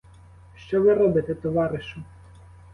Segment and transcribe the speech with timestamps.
[0.55, 2.03] Що ви робите, товаришу?